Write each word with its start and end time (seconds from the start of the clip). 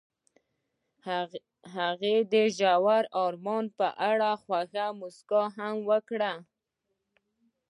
هغې 1.75 2.15
د 2.31 2.33
ژور 2.57 3.03
آرمان 3.23 3.65
په 3.77 3.87
اړه 4.09 4.29
خوږه 4.41 4.85
موسکا 4.99 5.41
هم 5.57 5.75
وکړه. 5.89 6.33